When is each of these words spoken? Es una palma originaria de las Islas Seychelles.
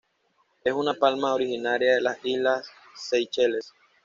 Es 0.63 0.73
una 0.73 0.95
palma 0.95 1.35
originaria 1.35 1.93
de 1.93 2.01
las 2.01 2.17
Islas 2.23 2.67
Seychelles. 2.95 3.71